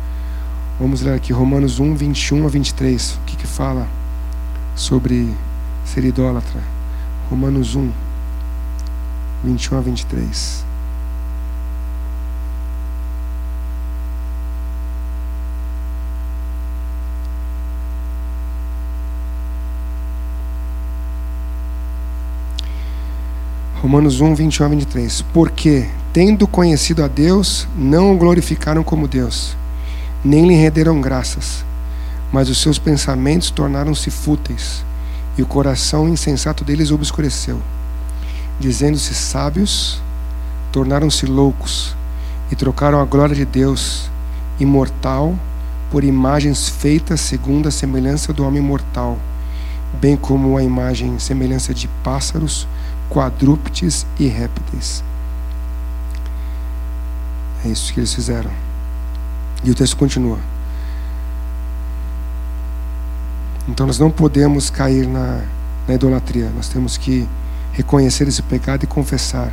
[0.78, 3.12] Vamos ler aqui Romanos 1, 21 a 23.
[3.12, 3.86] O que, que fala
[4.74, 5.32] sobre
[5.84, 6.60] ser idólatra?
[7.30, 7.92] Romanos 1,
[9.44, 10.64] 21 a 23.
[23.80, 25.22] Romanos 1, 21 a 23.
[25.32, 29.56] Porque, tendo conhecido a Deus, não o glorificaram como Deus,
[30.24, 31.64] nem lhe renderam graças,
[32.32, 34.82] mas os seus pensamentos tornaram-se fúteis,
[35.36, 37.60] e o coração insensato deles obscureceu.
[38.58, 40.00] Dizendo-se sábios,
[40.72, 41.94] tornaram-se loucos,
[42.50, 44.10] e trocaram a glória de Deus,
[44.58, 45.34] imortal,
[45.90, 49.18] por imagens feitas segundo a semelhança do homem mortal,
[50.00, 52.66] bem como a imagem semelhança de pássaros,
[53.10, 55.04] quadrúpedes e répteis.
[57.64, 58.63] É isso que eles fizeram.
[59.64, 60.38] E o texto continua.
[63.68, 65.42] Então nós não podemos cair na,
[65.88, 67.26] na idolatria, nós temos que
[67.72, 69.50] reconhecer esse pecado e confessar.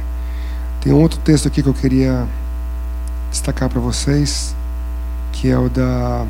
[0.82, 2.28] Tem um outro texto aqui que eu queria
[3.30, 4.54] destacar para vocês,
[5.32, 6.28] que é o da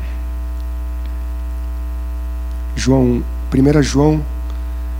[2.76, 4.22] João, 1 João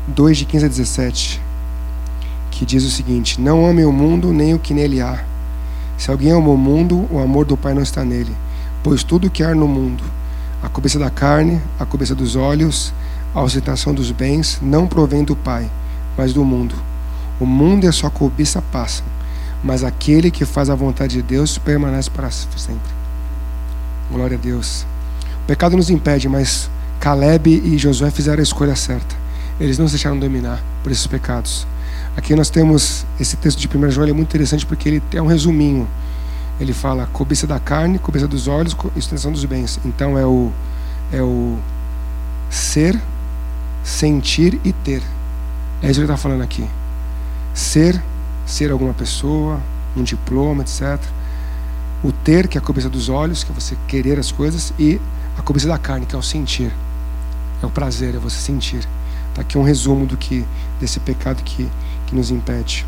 [0.09, 1.53] 2 de 15 a 17
[2.53, 5.25] que diz o seguinte: Não ame o mundo nem o que nele há.
[5.99, 8.33] Se alguém ama o mundo, o amor do Pai não está nele.
[8.83, 10.03] Pois tudo que há no mundo,
[10.63, 12.93] a cobiça da carne, a cobiça dos olhos,
[13.35, 15.71] a ostentação dos bens, não provém do Pai,
[16.17, 16.75] mas do mundo.
[17.39, 19.05] O mundo e a sua cobiça passam,
[19.63, 22.93] mas aquele que faz a vontade de Deus permanece para sempre.
[24.11, 24.85] Glória a Deus.
[25.43, 26.69] O pecado nos impede, mas
[26.99, 29.15] Caleb e Josué fizeram a escolha certa.
[29.61, 31.67] Eles não se deixaram dominar por esses pecados.
[32.17, 35.27] Aqui nós temos esse texto de 1 João, é muito interessante porque ele é um
[35.27, 35.87] resuminho.
[36.63, 39.81] Ele fala cobiça da carne, cobiça dos olhos, extensão dos bens.
[39.85, 40.53] Então é o
[41.11, 41.59] é o
[42.49, 42.99] ser,
[43.83, 45.03] sentir e ter.
[45.83, 46.65] É isso que ele está falando aqui.
[47.53, 48.01] Ser,
[48.47, 49.61] ser alguma pessoa,
[49.97, 51.01] um diploma, etc.
[52.03, 55.01] O ter, que é a cobiça dos olhos, que é você querer as coisas, e
[55.37, 56.73] a cobiça da carne, que é o sentir.
[57.61, 58.89] É o prazer, é você sentir.
[59.31, 60.47] Está aqui um resumo do que
[60.81, 61.69] desse pecado que
[62.07, 62.87] que nos impede.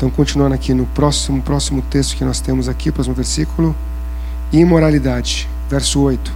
[0.00, 3.76] Então, continuando aqui no próximo, próximo texto que nós temos aqui, próximo versículo,
[4.50, 6.32] imoralidade, verso 8.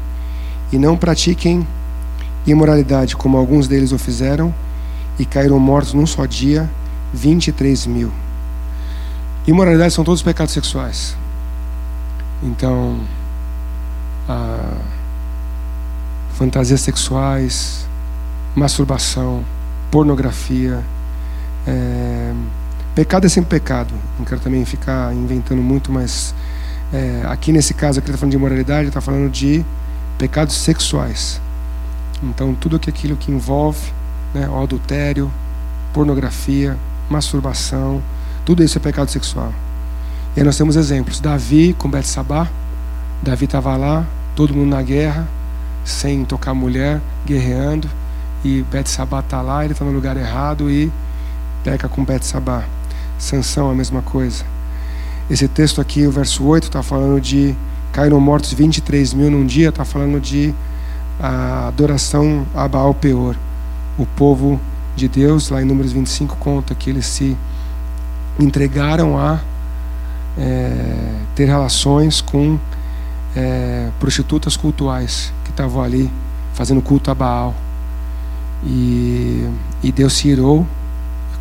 [0.70, 1.66] E não pratiquem
[2.46, 4.54] imoralidade, como alguns deles o fizeram,
[5.18, 6.68] e caíram mortos num só dia,
[7.14, 8.12] 23 mil.
[9.46, 11.16] Imoralidade são todos os pecados sexuais.
[12.42, 13.00] Então,
[16.34, 17.88] fantasias sexuais,
[18.54, 19.42] masturbação,
[19.90, 20.84] pornografia,
[21.66, 22.03] é,
[22.94, 23.94] pecado é sempre pecado.
[24.18, 26.34] Não quero também ficar inventando muito, mas
[26.92, 29.64] é, aqui nesse caso aqui está falando de imoralidade, está falando de
[30.18, 31.40] pecados sexuais.
[32.22, 33.92] Então tudo aquilo que envolve
[34.32, 35.30] né, o adultério,
[35.92, 36.76] pornografia,
[37.10, 38.02] masturbação,
[38.44, 39.52] tudo isso é pecado sexual.
[40.36, 41.20] E aí nós temos exemplos.
[41.20, 42.48] Davi com Betsabá.
[43.22, 44.04] Davi estava lá,
[44.34, 45.26] todo mundo na guerra,
[45.84, 47.88] sem tocar mulher, guerreando.
[48.44, 50.92] E Betsabá está lá, ele está no lugar errado e
[51.62, 52.64] peca com Betsabá.
[53.18, 54.44] Sansão, a mesma coisa.
[55.30, 57.54] Esse texto aqui, o verso 8, está falando de
[57.92, 60.54] caíram mortos 23 mil num dia, está falando de
[61.18, 63.36] a adoração a Baal Peor.
[63.96, 64.60] O povo
[64.96, 67.36] de Deus, lá em Números 25, conta que eles se
[68.38, 69.40] entregaram a
[70.36, 72.58] é, ter relações com
[73.34, 76.10] é, prostitutas cultuais que estavam ali
[76.52, 77.54] fazendo culto a Baal.
[78.64, 79.48] E,
[79.82, 80.66] e Deus se irou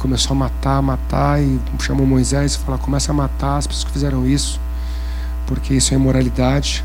[0.03, 3.91] começou a matar, matar, e chamou Moisés e falou: começa a matar as pessoas que
[3.91, 4.59] fizeram isso,
[5.47, 6.83] porque isso é imoralidade.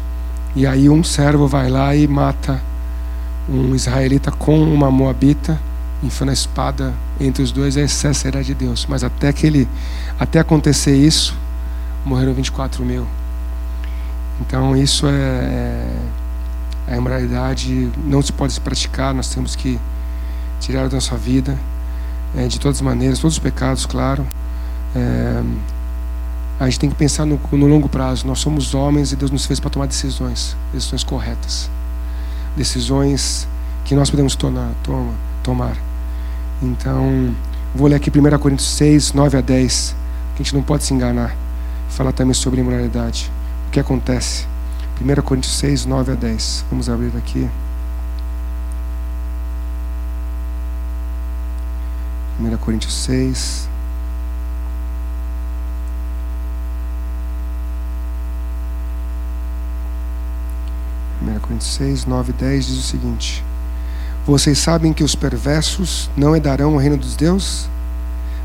[0.55, 2.63] E aí um servo vai lá e mata
[3.49, 5.61] um israelita com uma moabita,
[6.01, 8.87] enfiando a espada entre os dois, é excesso era de Deus.
[8.89, 9.69] Mas até que ele,
[10.19, 11.37] até acontecer isso,
[12.05, 13.05] morreram 24 mil.
[14.41, 15.91] Então isso é,
[16.87, 19.77] é a imoralidade, não se pode se praticar, nós temos que
[20.61, 21.59] tirar da nossa vida
[22.37, 24.27] é, de todas as maneiras, todos os pecados, claro.
[24.95, 25.43] É,
[26.61, 28.27] a gente tem que pensar no, no, longo prazo.
[28.27, 31.71] Nós somos homens e Deus nos fez para tomar decisões, decisões corretas,
[32.57, 33.47] decisões
[33.85, 35.12] que nós podemos tornar, toma,
[35.43, 35.77] tomar.
[36.61, 37.35] Então,
[37.75, 39.97] vou ler aqui 1 Coríntios 6, 9 a 10,
[40.35, 41.35] que a gente não pode se enganar.
[41.88, 43.31] Falar também sobre imoralidade.
[43.69, 44.47] O que acontece?
[45.01, 46.64] 1 Coríntios 6, 9 a 10.
[46.71, 47.49] Vamos abrir aqui.
[52.40, 53.68] 1 Coríntios 6.
[61.16, 63.44] Primeira Coríntios 6, 9 e 10 diz o seguinte:
[64.24, 67.68] Vocês sabem que os perversos não herdarão o reino dos deuses?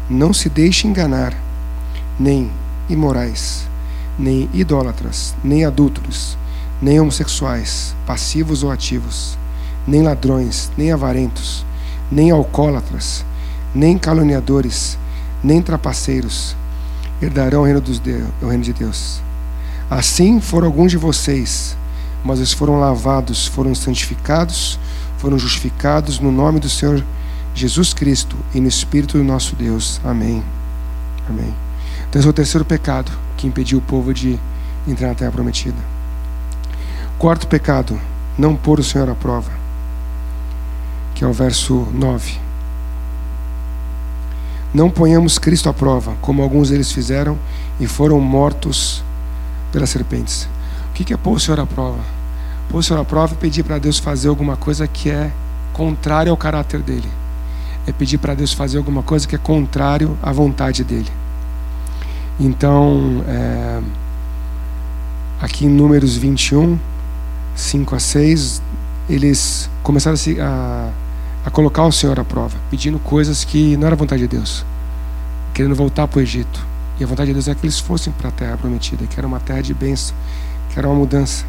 [0.10, 1.34] Não se deixe enganar,
[2.20, 2.52] nem
[2.90, 3.68] imorais,
[4.18, 6.36] nem idólatras, nem adúlteros,
[6.82, 9.38] nem homossexuais, passivos ou ativos,
[9.86, 11.64] nem ladrões, nem avarentos,
[12.12, 13.24] nem alcoólatras,
[13.74, 14.98] nem caluniadores,
[15.44, 16.56] nem trapaceiros
[17.22, 19.22] herdarão o reino, dos Deus, o reino de Deus.
[19.90, 21.78] Assim foram alguns de vocês,
[22.24, 24.80] mas eles foram lavados, foram santificados,
[25.18, 27.04] foram justificados no nome do Senhor
[27.54, 30.02] Jesus Cristo e no Espírito do nosso Deus.
[30.04, 30.44] Amém.
[31.30, 31.54] Amém.
[32.10, 34.40] Então, esse é o terceiro pecado que impediu o povo de
[34.88, 35.78] entrar na terra prometida.
[37.18, 38.00] Quarto pecado,
[38.38, 39.52] não pôr o Senhor à prova,
[41.16, 42.43] que é o verso 9.
[44.74, 47.38] Não ponhamos Cristo à prova, como alguns deles fizeram
[47.80, 49.04] e foram mortos
[49.72, 50.48] pelas serpentes.
[50.90, 52.00] O que é pôr o Senhor à prova?
[52.70, 55.32] Pôr o Senhor à prova é pedir para Deus fazer alguma coisa que é
[55.74, 57.08] contrária ao caráter dele.
[57.86, 61.12] É pedir para Deus fazer alguma coisa que é contrário à vontade dele.
[62.40, 63.80] Então, é,
[65.40, 66.80] aqui em Números 21,
[67.56, 68.62] 5 a 6,
[69.10, 70.90] eles começaram a, se, a,
[71.46, 74.66] a colocar o Senhor à prova, pedindo coisas que não era vontade de Deus,
[75.54, 76.66] querendo voltar para o Egito.
[77.00, 79.28] E a vontade de Deus é que eles fossem para a terra prometida, que era
[79.28, 80.16] uma terra de bênção,
[80.70, 81.46] que era uma mudança.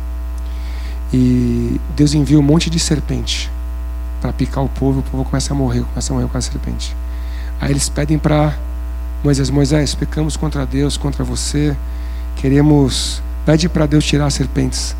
[1.12, 3.50] E Deus envia um monte de serpente
[4.20, 6.96] para picar o povo, o povo começa a morrer, começa a morrer com a serpente.
[7.60, 8.56] Aí eles pedem para
[9.22, 11.76] Moisés, Moisés, pecamos contra Deus, contra você,
[12.36, 14.96] queremos, pede para Deus tirar as serpentes.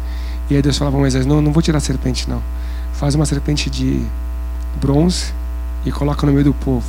[0.48, 2.42] E aí Deus falava, Moisés, não, não vou tirar a serpente não.
[2.92, 4.04] Faz uma serpente de
[4.75, 5.33] bronze
[5.85, 6.87] e coloca no meio do povo.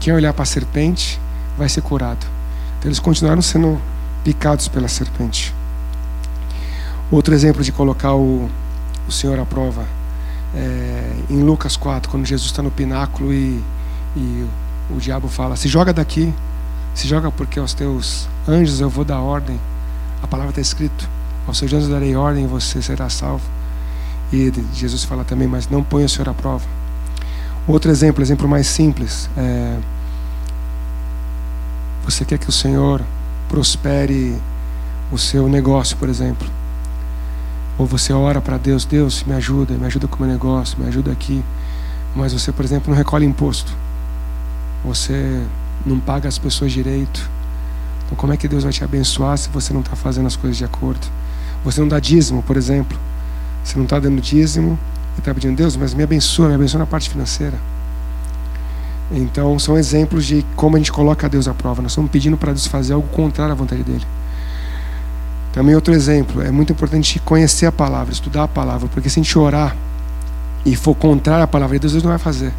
[0.00, 1.20] Quem olhar para a serpente
[1.56, 2.26] vai ser curado.
[2.78, 3.80] Então, eles continuaram sendo
[4.22, 5.54] picados pela serpente.
[7.10, 8.48] Outro exemplo de colocar o,
[9.06, 9.86] o Senhor à prova
[10.54, 13.62] é em Lucas 4, quando Jesus está no pináculo e,
[14.16, 14.46] e
[14.90, 16.32] o diabo fala: Se joga daqui,
[16.94, 19.60] se joga porque aos teus anjos eu vou dar ordem.
[20.22, 21.08] A palavra está escrito:
[21.46, 23.44] Aos seus anjos darei ordem e você será salvo.
[24.32, 26.64] E Jesus fala também: Mas não ponha o Senhor à prova.
[27.66, 29.30] Outro exemplo, exemplo mais simples.
[29.36, 29.78] É,
[32.04, 33.02] você quer que o Senhor
[33.48, 34.36] prospere
[35.10, 36.46] o seu negócio, por exemplo.
[37.78, 40.86] Ou você ora para Deus, Deus, me ajuda, me ajuda com o meu negócio, me
[40.86, 41.42] ajuda aqui.
[42.14, 43.74] Mas você, por exemplo, não recolhe imposto.
[44.84, 45.42] Você
[45.86, 47.30] não paga as pessoas direito.
[48.04, 50.58] Então, como é que Deus vai te abençoar se você não está fazendo as coisas
[50.58, 51.06] de acordo?
[51.64, 52.98] Você não dá dízimo, por exemplo.
[53.64, 54.78] Você não está dando dízimo
[55.16, 57.58] e está pedindo, Deus, mas me abençoa, me abençoa na parte financeira.
[59.10, 61.82] Então, são exemplos de como a gente coloca Deus à prova.
[61.82, 64.04] Nós estamos pedindo para Deus fazer algo contrário à vontade dele.
[65.52, 69.22] Também outro exemplo, é muito importante conhecer a palavra, estudar a palavra, porque se a
[69.22, 69.76] gente orar
[70.66, 72.52] e for contrário à palavra de Deus, Deus não vai fazer.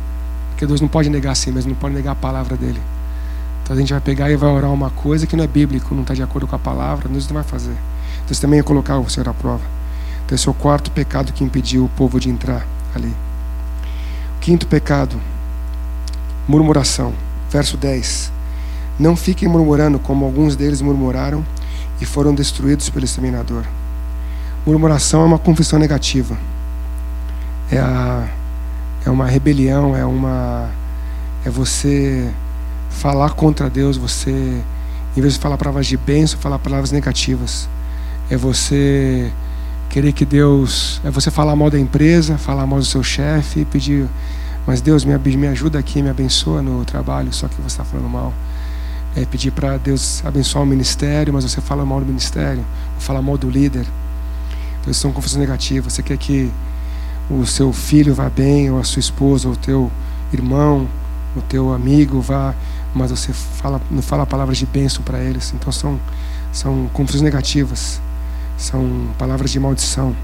[0.51, 2.79] Porque Deus não pode negar assim, mas não pode negar a palavra dele.
[3.63, 6.03] Então a gente vai pegar e vai orar uma coisa que não é bíblico, não
[6.03, 7.75] está de acordo com a palavra, Deus não vai fazer.
[8.29, 9.74] Isso também é colocar o Senhor à prova.
[10.25, 13.13] Então esse é o quarto pecado que impediu o povo de entrar ali.
[14.37, 15.19] O quinto pecado,
[16.47, 17.13] Murmuração.
[17.49, 18.31] Verso 10.
[18.99, 21.45] Não fiquem murmurando como alguns deles murmuraram
[21.99, 23.63] e foram destruídos pelo exterminador.
[24.65, 26.37] Murmuração é uma confissão negativa.
[27.71, 28.27] É, a,
[29.05, 30.69] é uma rebelião, é uma
[31.43, 32.31] é você
[32.89, 34.31] falar contra Deus, você
[35.15, 37.67] em vez de falar palavras de bênção, falar palavras negativas.
[38.29, 39.31] É você
[39.89, 44.07] querer que Deus, é você falar mal da empresa, falar mal do seu chefe, pedir
[44.65, 48.09] mas Deus me, me ajuda aqui, me abençoa no trabalho, só que você está falando
[48.09, 48.33] mal.
[49.15, 52.65] É pedir para Deus abençoar o ministério, mas você fala mal do ministério,
[52.97, 53.85] fala mal do líder.
[54.81, 55.93] Então isso são confusões negativas.
[55.93, 56.51] Você quer que
[57.29, 59.91] o seu filho vá bem, ou a sua esposa, ou o teu
[60.33, 60.87] irmão,
[61.35, 62.55] o teu amigo vá,
[62.93, 65.53] mas você fala, não fala palavras de bênção para eles.
[65.55, 65.99] Então são,
[66.51, 68.01] são confusões negativas,
[68.57, 70.15] são palavras de maldição.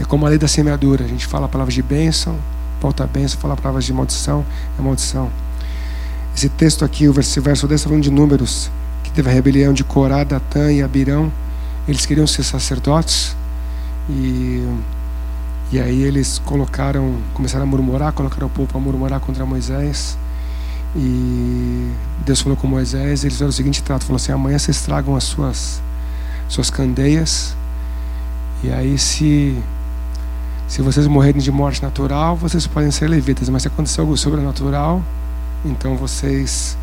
[0.00, 2.36] É como a lei da semeadura, a gente fala palavras de bênção,
[2.80, 4.44] volta a bênção, fala palavras de maldição,
[4.78, 5.30] é maldição.
[6.34, 8.70] Esse texto aqui, o verso, verso 10, está falando de números,
[9.04, 11.30] que teve a rebelião de Corá, Datã e Abirão.
[11.86, 13.36] Eles queriam ser sacerdotes
[14.08, 14.66] e,
[15.70, 20.16] e aí eles colocaram, começaram a murmurar, colocaram o povo a murmurar contra Moisés.
[20.96, 21.90] E
[22.24, 25.24] Deus falou com Moisés, eles fizeram o seguinte trato, falou assim, amanhã vocês tragam as
[25.24, 25.82] suas,
[26.52, 27.56] suas candeias,
[28.62, 29.56] e aí se
[30.68, 35.02] se vocês morrerem de morte natural, vocês podem ser levitas, mas se acontecer algo sobrenatural,
[35.64, 36.78] então vocês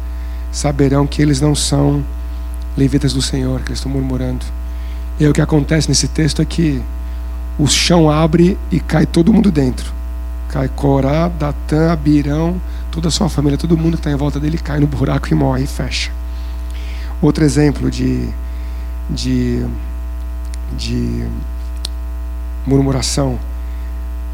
[0.52, 2.04] saberão que eles não são
[2.78, 4.46] levitas do Senhor, que eles estão murmurando.
[5.20, 6.82] E aí, o que acontece nesse texto é que
[7.58, 9.92] o chão abre e cai todo mundo dentro.
[10.50, 14.58] Cai Corá, Datã, Abirão, toda a sua família, todo mundo que está em volta dele
[14.58, 16.12] cai no buraco e morre e fecha.
[17.22, 18.30] Outro exemplo de,
[19.10, 19.66] de,
[20.78, 21.28] de
[22.66, 23.40] murmuração.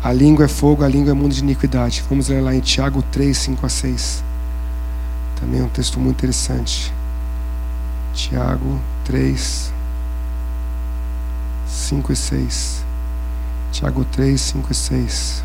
[0.03, 2.03] A língua é fogo, a língua é mundo de iniquidade.
[2.09, 4.23] Vamos ler lá em Tiago 3, 5 a 6.
[5.39, 6.93] Também é um texto muito interessante.
[8.13, 9.73] Tiago 3,
[11.67, 12.85] 5 e 6.
[13.71, 15.43] Tiago 3, 5 e 6.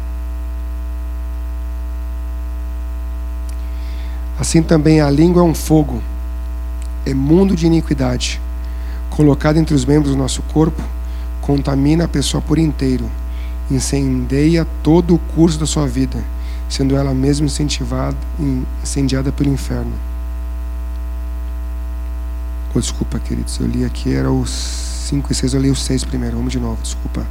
[4.38, 6.03] Assim também a língua é um fogo,
[7.05, 8.40] é mundo de iniquidade,
[9.11, 10.83] colocado entre os membros do nosso corpo,
[11.40, 13.11] contamina a pessoa por inteiro,
[13.70, 16.16] incendeia todo o curso da sua vida,
[16.68, 18.16] sendo ela mesma incentivada,
[18.83, 19.92] incendiada pelo inferno.
[22.75, 24.51] Oh, desculpa, queridos, eu li aqui, era os
[25.09, 27.27] 5 e 6, eu li os 6 primeiro, vamos de novo, desculpa.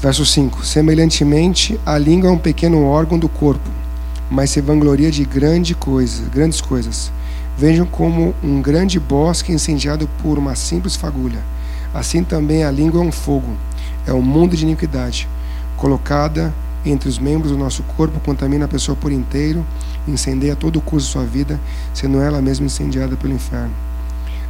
[0.00, 3.70] Verso 5: Semelhantemente, a língua é um pequeno órgão do corpo
[4.30, 7.12] mas se vangloria de grande coisa, grandes coisas.
[7.56, 11.40] Vejam como um grande bosque incendiado por uma simples fagulha.
[11.92, 13.52] Assim também a língua é um fogo,
[14.06, 15.28] é um mundo de iniquidade,
[15.76, 16.52] colocada
[16.84, 19.64] entre os membros do nosso corpo, contamina a pessoa por inteiro,
[20.06, 21.58] incendeia todo o curso de sua vida,
[21.94, 23.72] sendo ela mesma incendiada pelo inferno.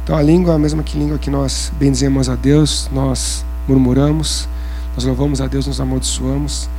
[0.03, 4.47] Então a língua é a mesma que língua que nós bendizemos a Deus, nós murmuramos,
[4.95, 6.69] nós louvamos a Deus, nos amaldiçoamos.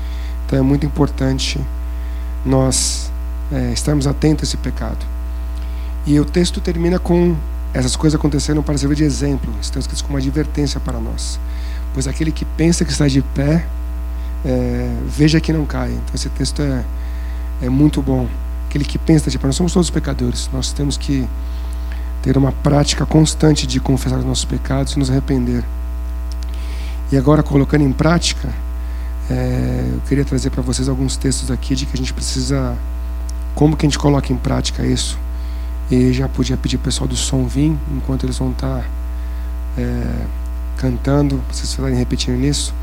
[0.47, 1.61] Então é muito importante
[2.45, 3.11] nós
[3.53, 5.16] é, estarmos atentos a esse pecado.
[6.07, 7.37] E o texto termina com
[7.75, 11.39] essas coisas aconteceram para servir de exemplo, estão escritos como uma advertência para nós.
[11.93, 13.67] Pois aquele que pensa que está de pé,
[14.45, 15.91] é, veja que não cai.
[15.91, 16.85] Então esse texto é,
[17.61, 18.29] é muito bom.
[18.69, 21.29] Aquele que pensa de pé, nós somos todos pecadores, nós temos que
[22.23, 25.65] ter uma prática constante de confessar os nossos pecados e nos arrepender.
[27.13, 28.49] E agora, colocando em prática,
[29.29, 32.77] é, eu queria trazer para vocês alguns textos aqui de que a gente precisa,
[33.55, 35.19] como que a gente coloca em prática isso.
[35.91, 38.85] E já podia pedir o pessoal do som vir, enquanto eles vão estar tá,
[39.79, 40.27] é,
[40.77, 42.75] cantando, vocês estarem repetindo nisso.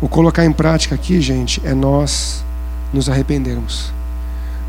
[0.00, 2.44] O colocar em prática aqui, gente, é nós
[2.92, 3.92] nos arrependermos.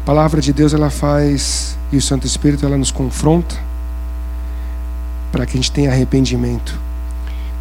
[0.02, 3.56] A palavra de Deus, ela faz, e o Santo Espírito, ela nos confronta
[5.32, 6.80] para que a gente tenha arrependimento.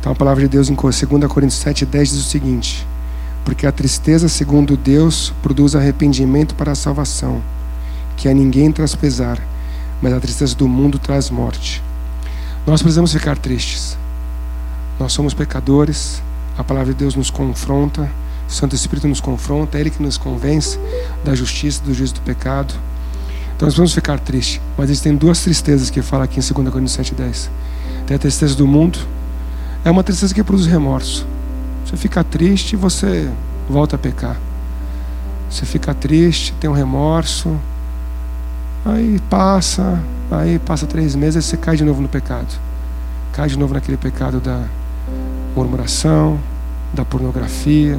[0.00, 2.86] Então a palavra de Deus em 2 Coríntios 7, 10 diz o seguinte:
[3.44, 7.42] porque a tristeza, segundo Deus, produz arrependimento para a salvação,
[8.16, 9.40] que a ninguém traz pesar,
[10.02, 11.80] mas a tristeza do mundo traz morte.
[12.66, 13.96] Nós precisamos ficar tristes.
[14.98, 16.20] Nós somos pecadores,
[16.58, 18.10] a palavra de Deus nos confronta,
[18.48, 20.78] o Santo Espírito nos confronta, é Ele que nos convence
[21.24, 22.74] da justiça, do juízo do pecado.
[23.56, 24.60] Então nós vamos ficar tristes.
[24.76, 27.48] Mas existem duas tristezas que fala aqui em 2 Coríntios 7,10.
[28.06, 28.98] Tem a tristeza do mundo,
[29.84, 31.26] é uma tristeza que produz remorso.
[31.84, 33.30] Você fica triste e você
[33.68, 34.36] volta a pecar.
[35.48, 37.58] Você fica triste, tem um remorso,
[38.84, 42.48] aí passa, aí passa três meses e você cai de novo no pecado.
[43.32, 44.64] Cai de novo naquele pecado da
[45.54, 46.38] murmuração,
[46.92, 47.98] da pornografia,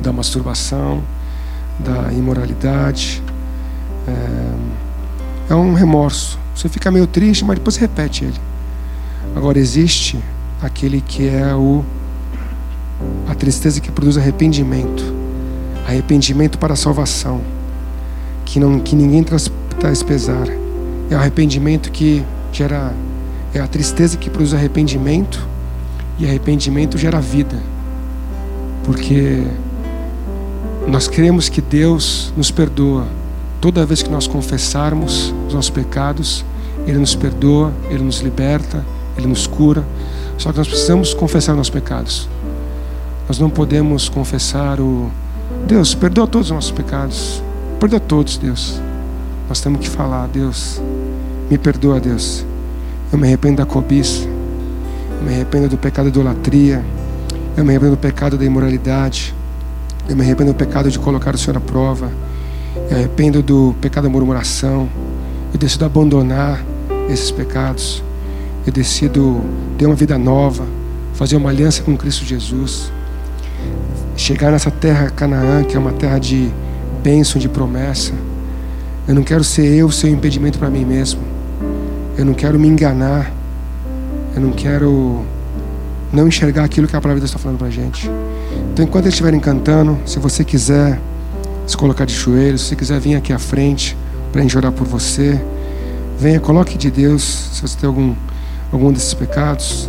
[0.00, 1.02] da masturbação,
[1.78, 3.22] da imoralidade.
[4.06, 6.38] É, é um remorso.
[6.54, 8.40] Você fica meio triste, mas depois repete ele.
[9.36, 10.18] Agora existe
[10.60, 11.84] aquele que é o
[13.28, 15.14] a tristeza que produz arrependimento,
[15.86, 17.40] arrependimento para a salvação,
[18.44, 20.46] que não que ninguém traz, traz pesar.
[21.10, 22.92] É o arrependimento que gera
[23.54, 25.46] é a tristeza que produz arrependimento
[26.18, 27.56] e arrependimento gera vida.
[28.84, 29.42] Porque
[30.86, 33.06] nós cremos que Deus nos perdoa
[33.60, 36.44] toda vez que nós confessarmos os nossos pecados,
[36.86, 38.84] ele nos perdoa, ele nos liberta,
[39.16, 39.84] ele nos cura.
[40.36, 42.28] Só que nós precisamos confessar nossos pecados.
[43.26, 45.10] Nós não podemos confessar o
[45.66, 47.42] Deus, perdoa todos os nossos pecados.
[47.80, 48.80] Perdoa todos, Deus.
[49.48, 50.80] Nós temos que falar, Deus,
[51.50, 52.44] me perdoa, Deus.
[53.10, 54.24] Eu me arrependo da cobiça.
[54.24, 56.84] Eu me arrependo do pecado da idolatria.
[57.56, 59.34] Eu me arrependo do pecado da imoralidade.
[60.08, 62.10] Eu me arrependo do pecado de colocar o Senhor à prova.
[62.76, 64.88] Eu me arrependo do pecado da murmuração.
[65.52, 66.62] Eu decido abandonar
[67.08, 68.02] esses pecados.
[68.66, 69.40] Eu decido
[69.78, 70.64] ter uma vida nova,
[71.14, 72.92] fazer uma aliança com Cristo Jesus
[74.18, 76.50] chegar nessa terra Canaã, que é uma terra de
[77.02, 78.12] bênção, de promessa.
[79.08, 81.22] Eu não quero ser eu seu impedimento para mim mesmo.
[82.18, 83.32] Eu não quero me enganar.
[84.36, 85.24] Eu não quero
[86.12, 88.10] não enxergar aquilo que a palavra de Deus está falando para a gente.
[88.70, 91.00] Então, enquanto eles estiverem cantando, se você quiser
[91.66, 93.96] se colocar de joelhos, se quiser vir aqui à frente
[94.30, 95.40] para a gente orar por você,
[96.18, 98.14] venha, coloque de Deus, se você tem algum,
[98.70, 99.88] algum desses pecados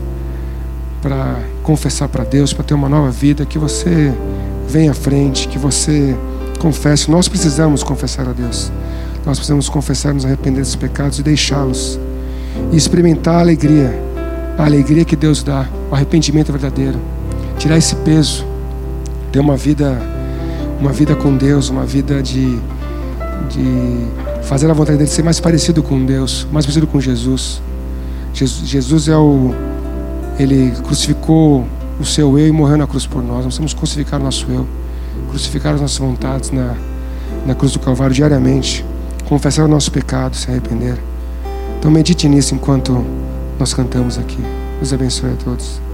[1.02, 4.14] para confessar para Deus, para ter uma nova vida, que você
[4.68, 6.18] venha à frente, que você
[6.60, 7.10] Confesse.
[7.10, 8.70] Nós precisamos confessar a Deus.
[9.26, 12.00] Nós precisamos confessar, nos arrepender dos pecados e deixá-los.
[12.72, 13.94] E experimentar a alegria.
[14.58, 15.68] A alegria que Deus dá.
[15.92, 17.00] O arrependimento verdadeiro.
[17.58, 18.46] Tirar esse peso.
[19.32, 20.02] Ter uma vida,
[20.80, 22.60] uma vida com Deus, uma vida de,
[23.50, 24.08] de
[24.44, 27.62] fazer a vontade dele, ser mais parecido com Deus, mais parecido com Jesus.
[28.34, 29.54] Jesus, Jesus é o.
[30.40, 31.68] Ele crucificou
[32.00, 33.46] o seu eu e morreu na cruz por nós.
[33.46, 34.66] Nós temos que crucificar o nosso eu,
[35.30, 36.76] crucificar as nossas vontades na,
[37.46, 38.86] na cruz do Calvário diariamente,
[39.30, 40.98] confessar o nosso pecado, se arrepender.
[41.78, 43.06] Então medite nisso enquanto
[43.60, 44.40] nós cantamos aqui.
[44.80, 45.89] Deus abençoe a todos.